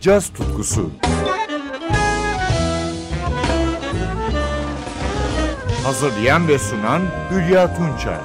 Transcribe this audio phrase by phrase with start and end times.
[0.00, 0.90] caz tutkusu.
[5.84, 8.18] Hazırlayan ve sunan Hülya Tunçay.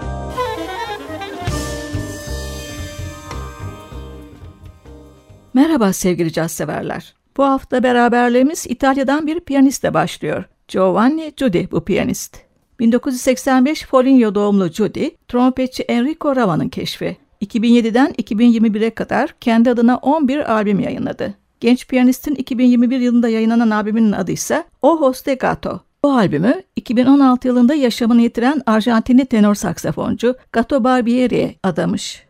[5.53, 7.13] Merhaba sevgili caz severler.
[7.37, 10.43] Bu hafta beraberliğimiz İtalya'dan bir piyanistle başlıyor.
[10.67, 12.37] Giovanni Giudi bu piyanist.
[12.79, 17.17] 1985 Foligno doğumlu Giudi, trompetçi Enrico Rava'nın keşfi.
[17.41, 21.44] 2007'den 2021'e kadar kendi adına 11 albüm yayınladı.
[21.59, 25.79] Genç piyanistin 2021 yılında yayınlanan albümünün adı ise Ojos de Gato.
[26.03, 32.25] Bu albümü 2016 yılında yaşamını yitiren Arjantinli tenor saksafoncu Gato Barbieri'ye adamış.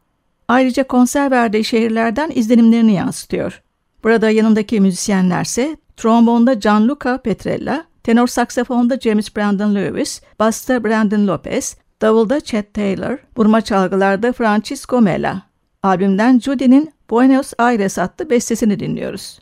[0.47, 3.61] Ayrıca konser verdiği şehirlerden izlenimlerini yansıtıyor.
[4.03, 12.41] Burada yanındaki müzisyenlerse trombonda Gianluca Petrella, tenor saksafonda James Brandon Lewis, basta Brandon Lopez, davulda
[12.41, 15.41] Chet Taylor, vurma çalgılarda Francisco Mela.
[15.83, 19.39] Albümden Judy'nin Buenos Aires adlı bestesini dinliyoruz.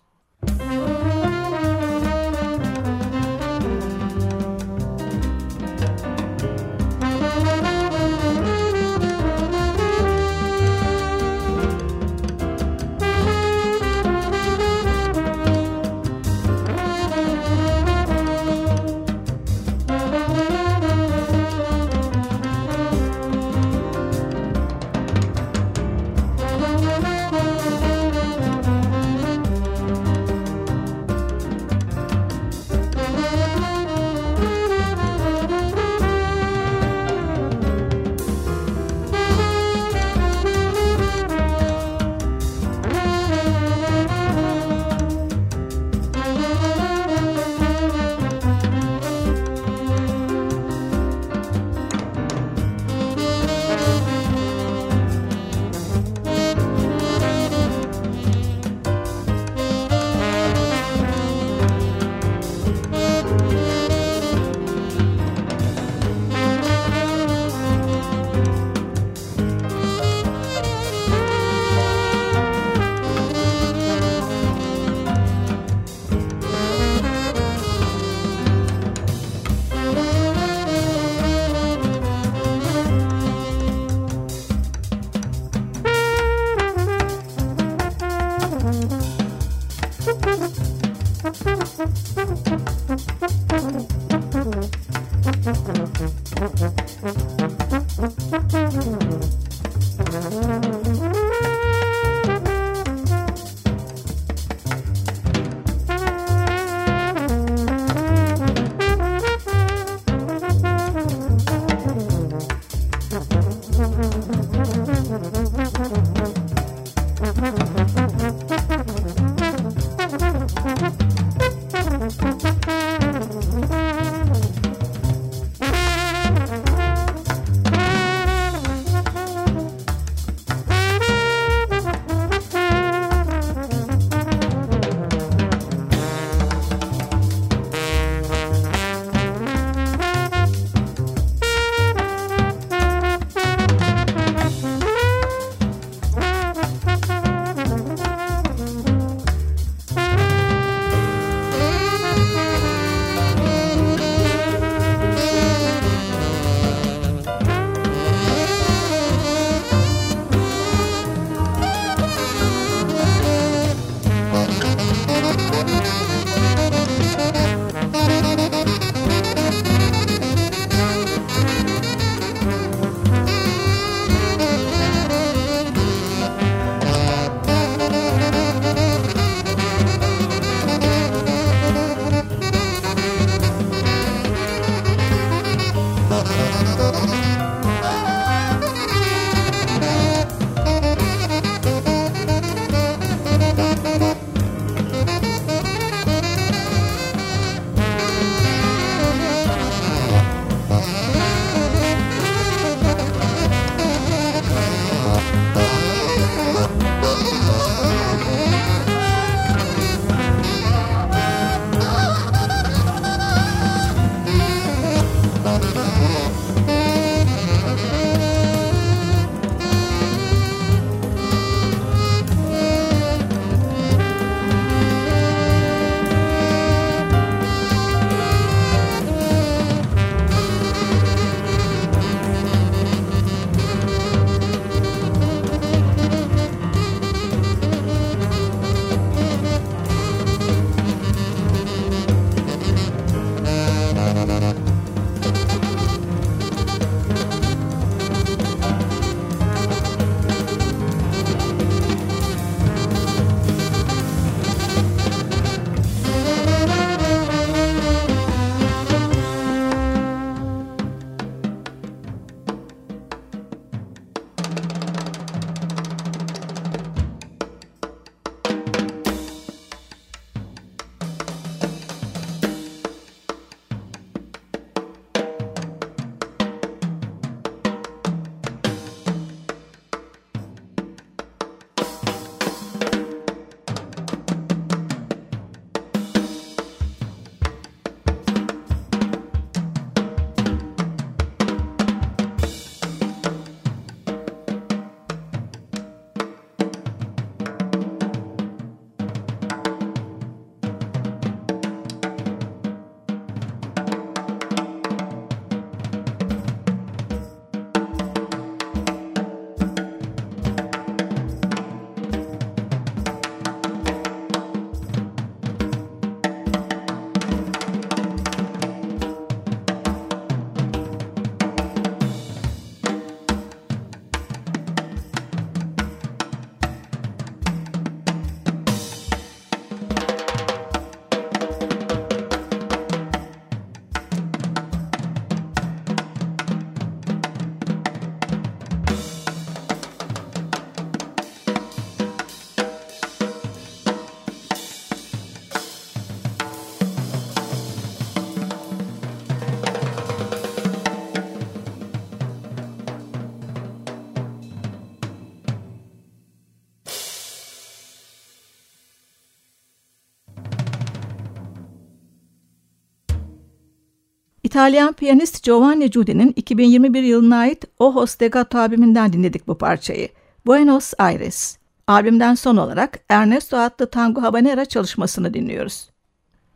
[364.54, 370.10] İtalyan piyanist Giovanni Giudi'nin 2021 yılına ait O Stegato albümünden dinledik bu parçayı.
[370.46, 371.58] Buenos Aires.
[371.88, 375.90] Albümden son olarak Ernesto adlı Tango Habanera çalışmasını dinliyoruz.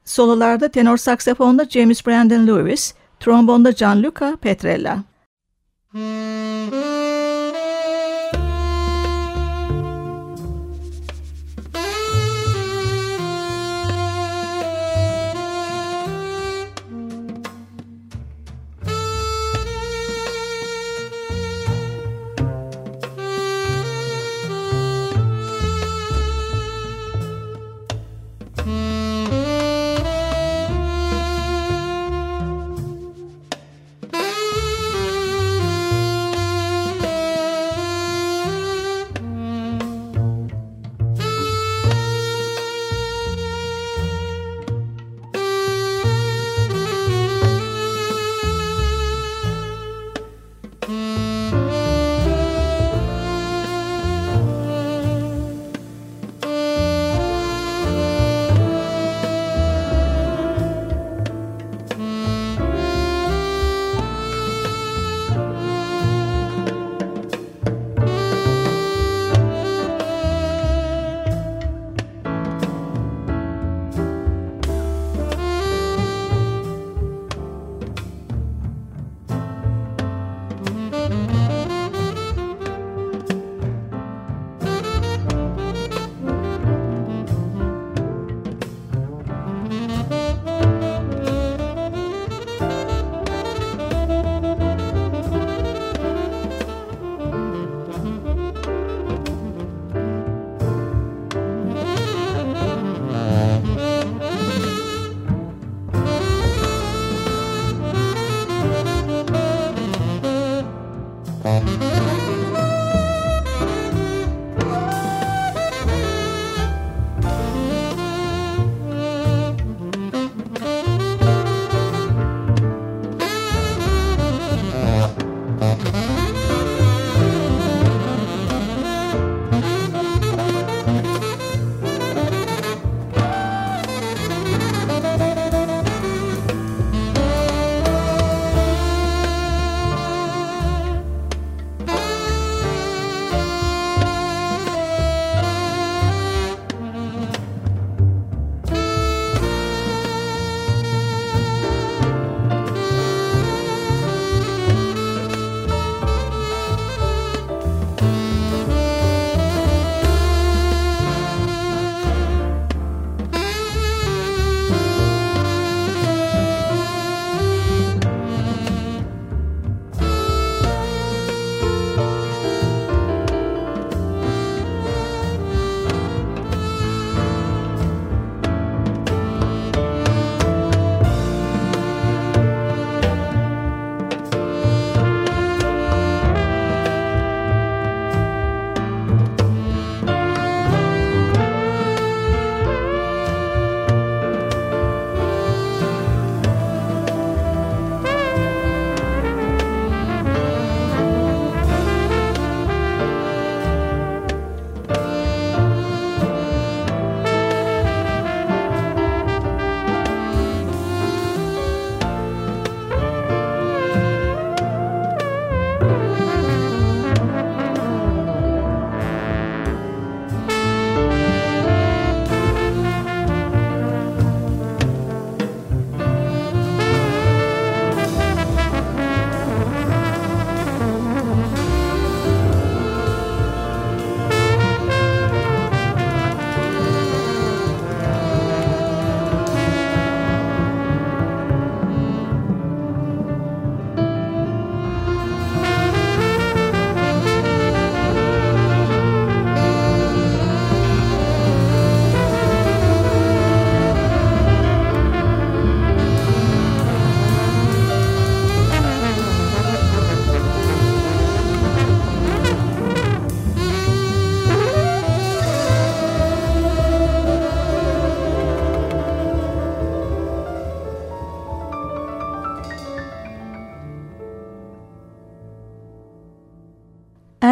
[0.06, 5.04] Sololarda tenor saksafonda James Brandon Lewis, trombonda Gianluca Petrella.
[5.94, 6.97] Müzik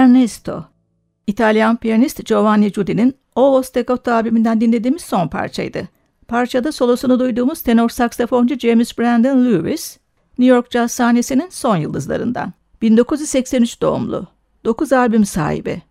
[0.06, 0.66] Ernesto.
[1.28, 5.88] İtalyan piyanist Giovanni Giudi'nin O Stegato albümünden dinlediğimiz son parçaydı.
[6.28, 9.98] Parçada solosunu duyduğumuz tenor saksafoncu James Brandon Lewis,
[10.38, 12.54] New York caz sahnesinin son yıldızlarından.
[12.82, 14.28] 1983 doğumlu.
[14.66, 15.82] 9 albüm sahibi.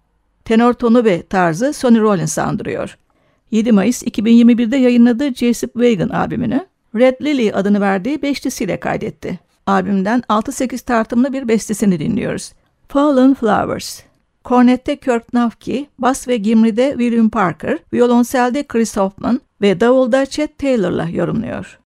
[0.44, 2.98] Tenor tonu ve tarzı Sonny Rollins andırıyor.
[3.50, 9.38] 7 Mayıs 2021'de yayınladığı Jessup Wagon albümünü Red Lily adını verdiği beşlisiyle kaydetti.
[9.66, 12.52] Albümden 6-8 tartımlı bir bestesini dinliyoruz.
[12.88, 14.02] Fallen Flowers.
[14.44, 21.08] Kornette Kirk Nafki, bas ve gimride William Parker, violonselde Chris Hoffman ve davulda Chet Taylor'la
[21.08, 21.78] yorumluyor.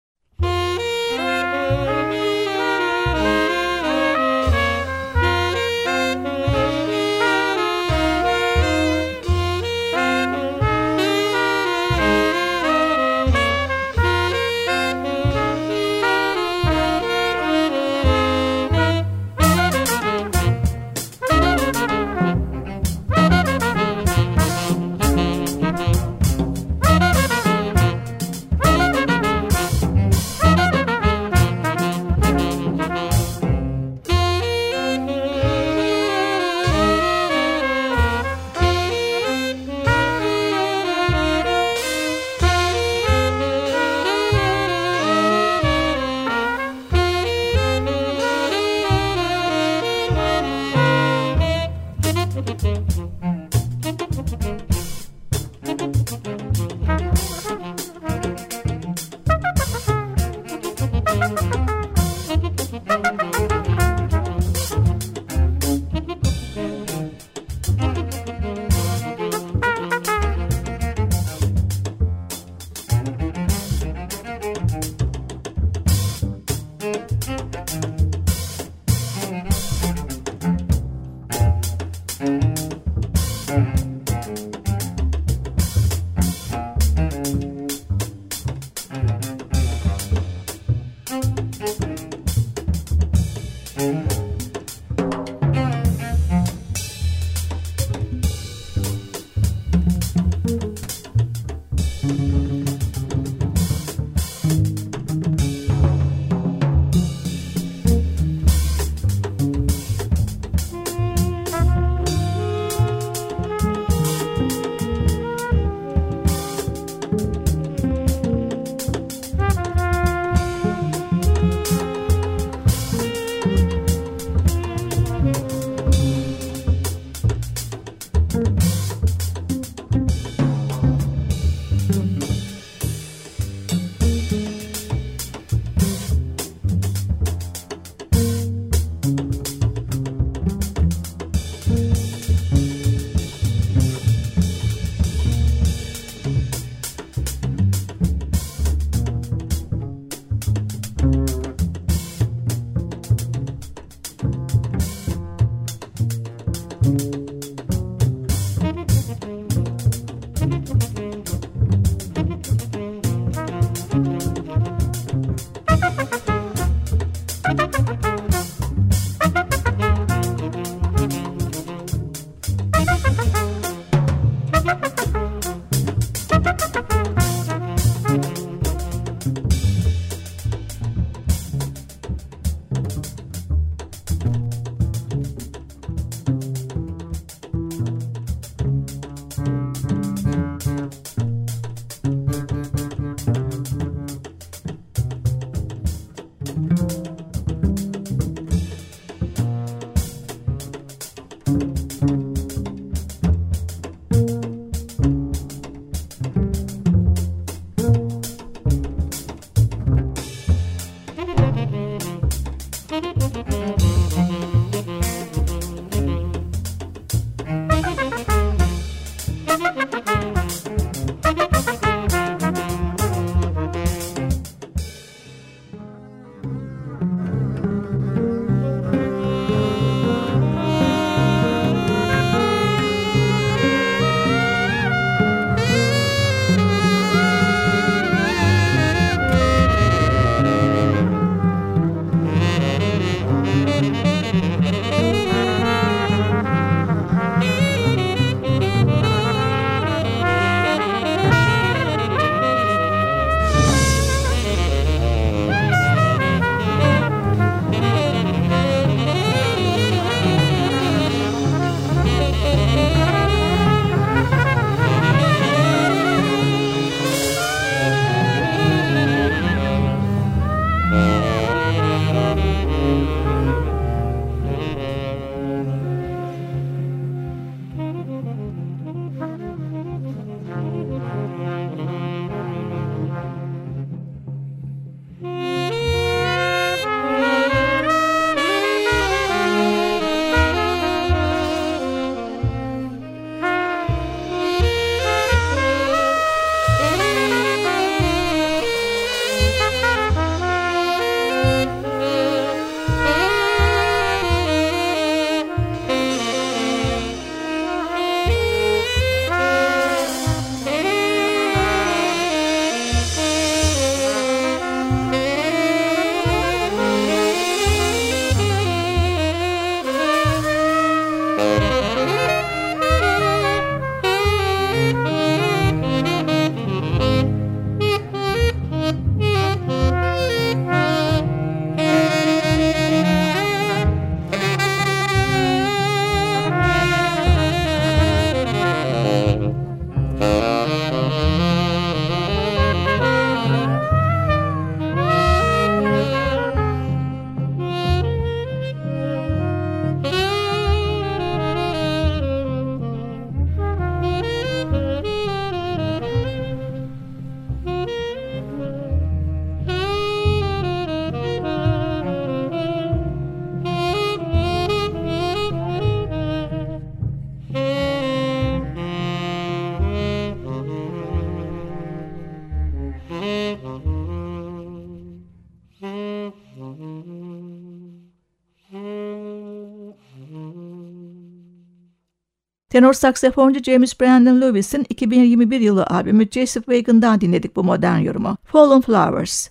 [382.78, 388.36] Tenor saksafoncu James Brandon Lewis'in 2021 yılı albümü Joseph Wagon'dan dinledik bu modern yorumu.
[388.44, 389.48] Fallen Flowers.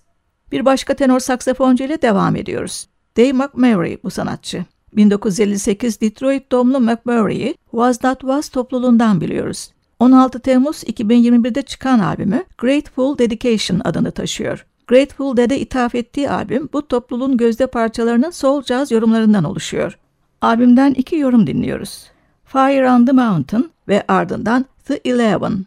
[0.51, 2.87] Bir başka tenor saksafoncu ile devam ediyoruz.
[3.17, 4.65] Dave McMurray bu sanatçı.
[4.93, 9.71] 1958 Detroit doğumlu McMurray'i Was Not Was topluluğundan biliyoruz.
[9.99, 14.65] 16 Temmuz 2021'de çıkan albümü Grateful Dedication adını taşıyor.
[14.87, 19.97] Grateful Dead'e ithaf ettiği albüm bu topluluğun gözde parçalarının soul jazz yorumlarından oluşuyor.
[20.41, 22.16] Albümden iki yorum dinliyoruz.
[22.47, 25.65] Fire on the Mountain ve ardından The Eleven.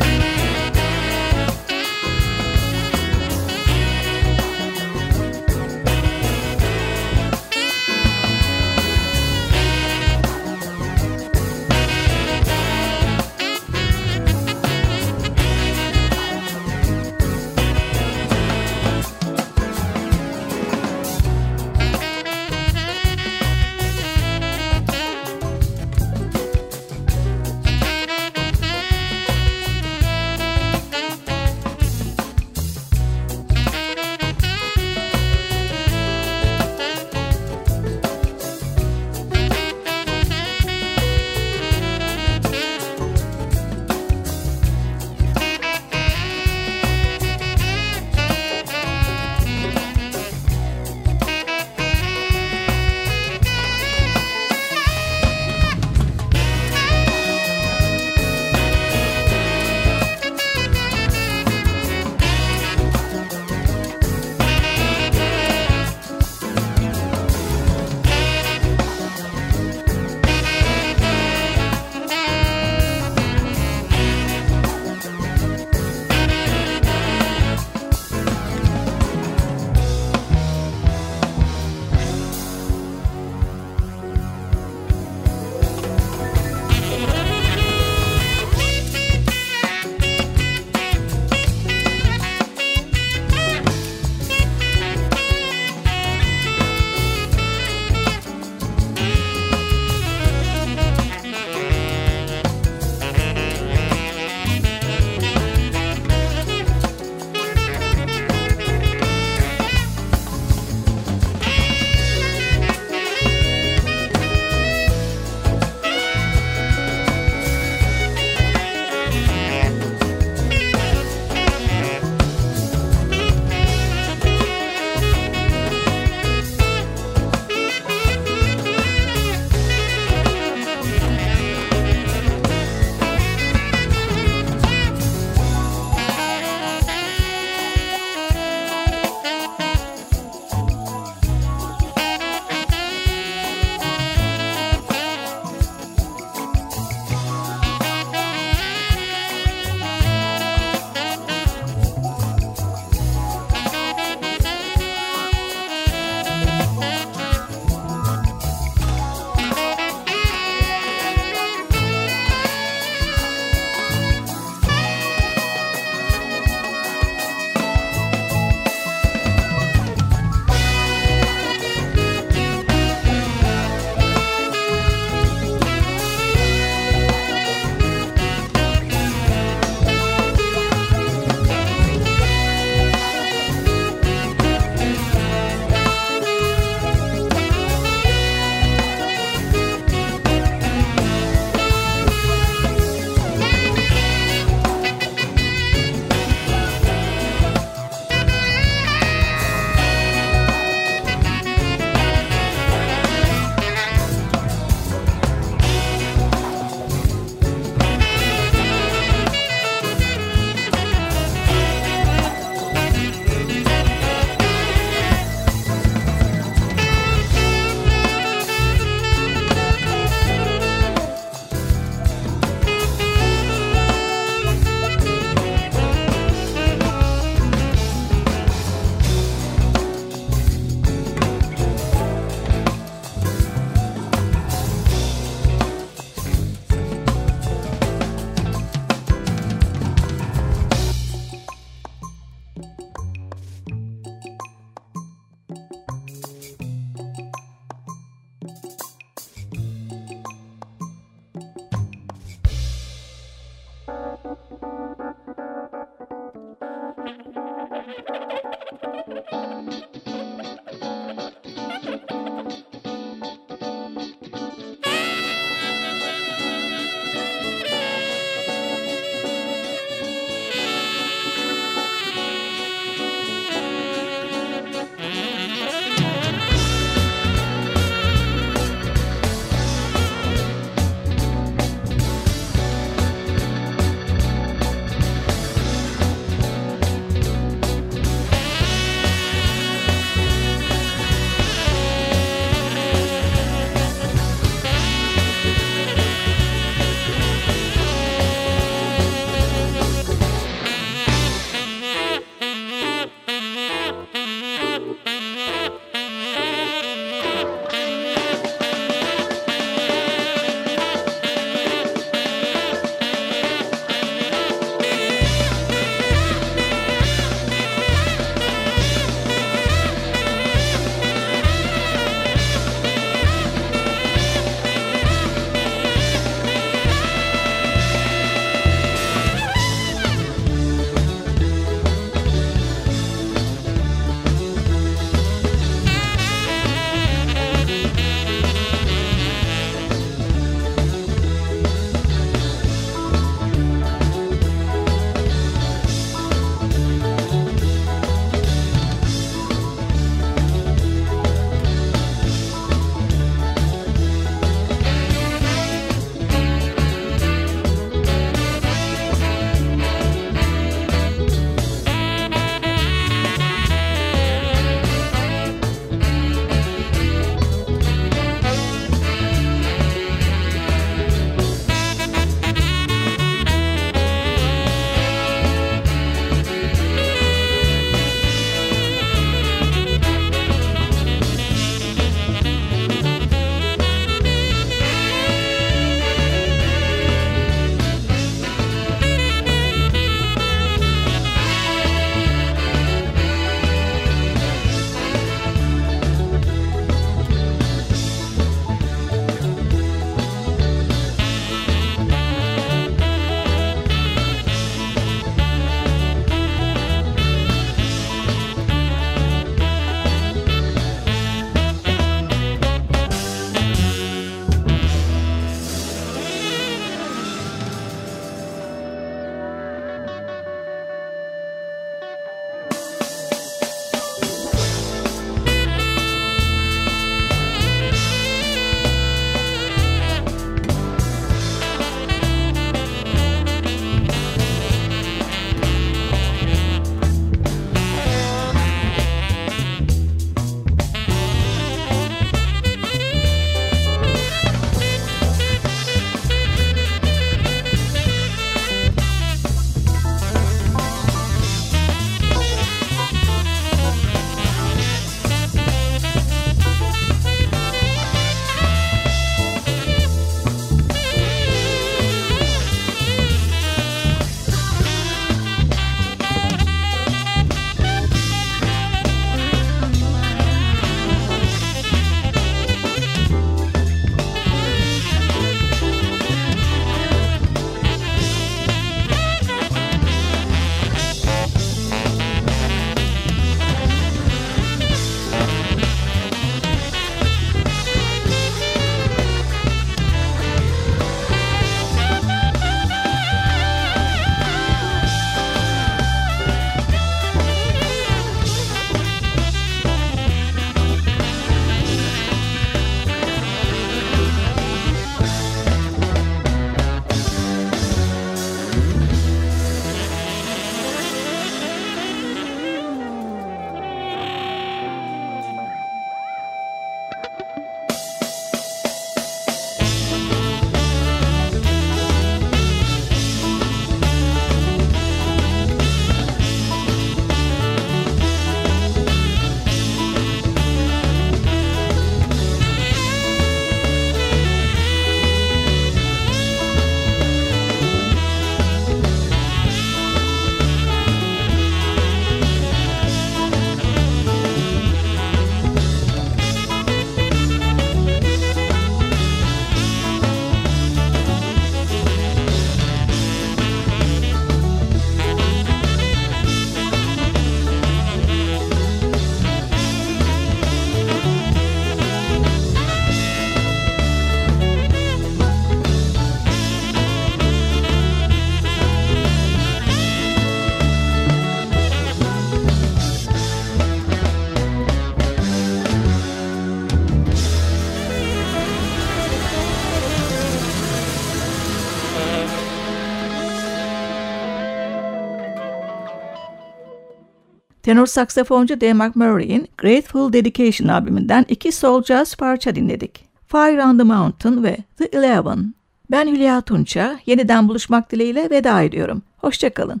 [587.92, 593.24] Tenor saksafoncu Dave McMurray'in Grateful Dedication albümünden iki soul jazz parça dinledik.
[593.46, 595.74] Fire on the Mountain ve The Eleven.
[596.10, 599.22] Ben Hülya Tunça, yeniden buluşmak dileğiyle veda ediyorum.
[599.36, 600.00] Hoşçakalın.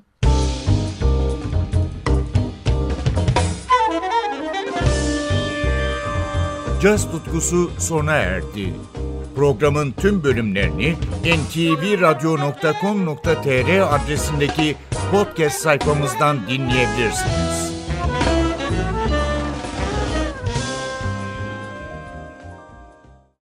[6.82, 8.74] Caz tutkusu sona erdi.
[9.36, 12.40] Programın tüm bölümlerini ntvradio.com.tr
[13.94, 14.76] adresindeki
[15.10, 17.81] podcast sayfamızdan dinleyebilirsiniz.